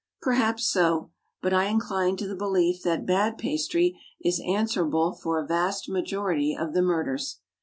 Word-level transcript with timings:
Perhaps 0.19 0.67
so; 0.67 1.11
but 1.43 1.53
I 1.53 1.65
incline 1.65 2.17
to 2.17 2.27
the 2.27 2.35
belief 2.35 2.81
that 2.81 3.05
bad 3.05 3.37
pastry 3.37 3.99
is 4.19 4.41
answerable 4.43 5.11
for 5.13 5.37
a 5.37 5.45
vast 5.45 5.87
majority 5.87 6.57
of 6.59 6.73
the 6.73 6.81
murders. 6.81 7.39